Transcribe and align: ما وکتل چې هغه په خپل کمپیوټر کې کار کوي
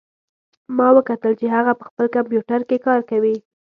ما 0.77 0.87
وکتل 0.97 1.33
چې 1.39 1.45
هغه 1.55 1.71
په 1.79 1.83
خپل 1.89 2.05
کمپیوټر 2.15 2.59
کې 2.69 2.77
کار 2.85 2.99
کوي 3.09 3.35